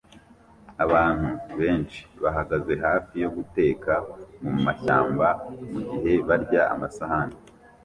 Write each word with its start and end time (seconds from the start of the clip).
Abantu 0.85 1.29
benshi 1.59 1.99
bahagaze 2.23 2.73
hafi 2.85 3.13
yo 3.23 3.29
guteka 3.37 3.91
mumashyamba 4.41 5.27
mugihe 5.71 6.13
barya 6.27 6.61
amasahani 6.73 7.35